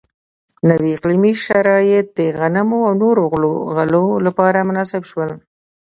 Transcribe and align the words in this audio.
نوي 0.69 0.89
اقلیمي 0.97 1.33
شرایط 1.45 2.05
د 2.17 2.19
غنمو 2.37 2.79
او 2.89 2.93
نورو 3.03 3.23
غلو 3.77 4.05
لپاره 4.25 4.67
مناسب 4.69 5.01
شول. 5.11 5.31